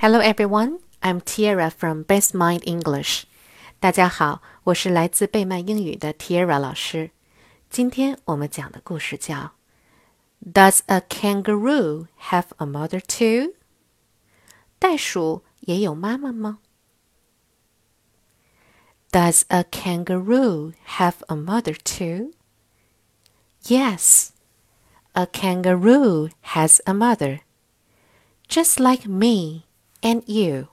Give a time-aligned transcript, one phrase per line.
[0.00, 3.25] Hello everyone, I'm Tiara from Best Mind English.
[3.79, 7.11] 大家好，我是来自贝曼英语的 Tiara 老师。
[7.69, 9.53] 今天我们讲的故事叫
[10.43, 13.53] Does a kangaroo have a mother too？
[14.79, 16.59] 袋鼠也有妈妈吗？
[19.11, 22.33] Does a kangaroo have a mother too?
[23.63, 24.29] Yes,
[25.13, 27.41] a kangaroo has a mother,
[28.47, 29.65] just like me
[30.03, 30.69] and you.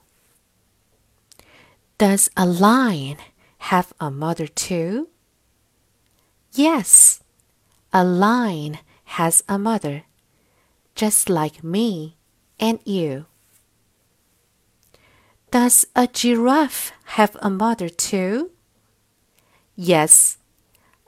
[1.97, 3.17] Does a lion
[3.59, 5.09] have a mother too?
[6.53, 7.21] Yes,
[7.91, 10.03] a lion has a mother,
[10.95, 12.15] just like me
[12.59, 13.25] and you.
[15.51, 18.51] Does a giraffe have a mother too?
[19.75, 20.37] Yes,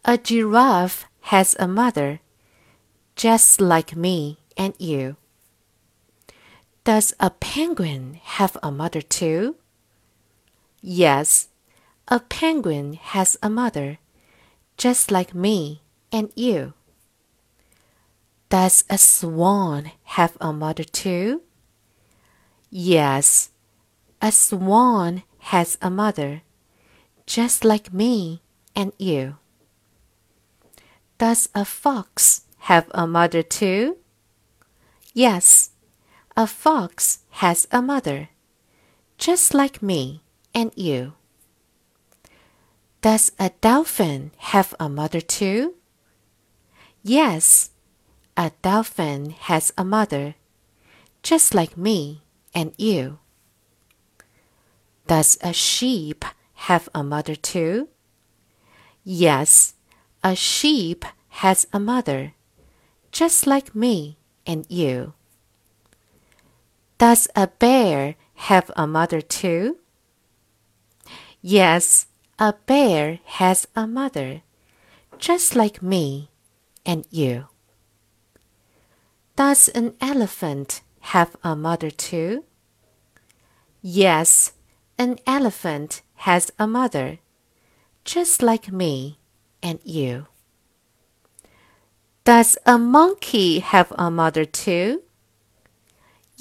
[0.04, 2.20] a giraffe has a mother,
[3.16, 5.16] just like me and you.
[6.84, 9.56] Does a penguin have a mother too?
[10.82, 11.50] Yes,
[12.08, 14.00] a penguin has a mother,
[14.78, 16.74] just like me and you.
[18.50, 21.44] Does a swan have a mother too?
[22.72, 23.52] Yes,
[24.22, 26.42] a swan has a mother,
[27.28, 28.42] just like me
[28.76, 29.38] and you.
[31.20, 33.98] Does a fox have a mother too?
[35.14, 35.71] Yes,
[36.42, 38.30] a fox has a mother,
[39.20, 40.24] just like me
[40.56, 41.14] and you.
[43.04, 45.76] Does a dolphin have a mother too?
[47.04, 47.70] Yes,
[48.36, 50.34] a dolphin has a mother,
[51.22, 52.24] just like me
[52.56, 53.20] and you.
[55.06, 56.26] Does a sheep
[56.66, 57.88] have a mother too?
[59.04, 59.76] Yes,
[60.24, 61.06] a sheep
[61.46, 62.34] has a mother,
[63.12, 64.18] just like me
[64.48, 65.14] and you.
[67.02, 68.14] Does a bear
[68.46, 69.80] have a mother too?
[71.42, 72.06] Yes,
[72.38, 74.44] a bear has a mother,
[75.18, 76.30] just like me
[76.86, 77.48] and you.
[79.36, 82.46] Does an elephant have a mother too?
[83.82, 84.52] Yes,
[85.00, 87.18] an elephant has a mother,
[88.06, 89.18] just like me
[89.64, 90.28] and you.
[92.26, 95.02] Does a monkey have a mother too?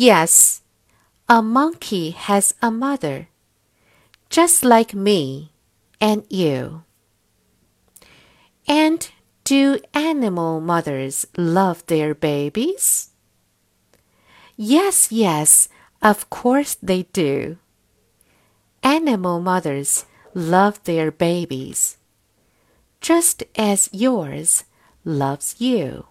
[0.00, 0.62] Yes,
[1.28, 3.28] a monkey has a mother,
[4.30, 5.52] just like me
[6.00, 6.84] and you.
[8.66, 9.06] And
[9.44, 13.10] do animal mothers love their babies?
[14.56, 15.68] Yes, yes,
[16.00, 17.58] of course they do.
[18.82, 21.98] Animal mothers love their babies,
[23.02, 24.64] just as yours
[25.04, 26.06] loves you.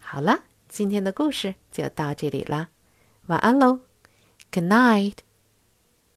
[0.00, 0.40] 好了，
[0.72, 2.70] 今天的故事就到这里了，
[3.26, 3.80] 晚安喽
[4.50, 5.16] ，Good night。